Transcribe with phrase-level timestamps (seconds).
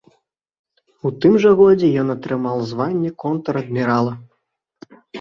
[1.09, 4.13] У тым жа годзе ён атрымаў званне контр-адмірала.